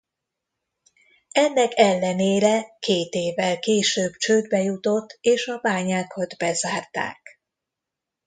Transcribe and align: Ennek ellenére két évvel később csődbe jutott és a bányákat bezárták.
Ennek 1.31 1.71
ellenére 1.75 2.75
két 2.79 3.13
évvel 3.13 3.59
később 3.59 4.11
csődbe 4.11 4.57
jutott 4.61 5.17
és 5.21 5.47
a 5.47 5.57
bányákat 5.59 6.37
bezárták. 6.37 7.39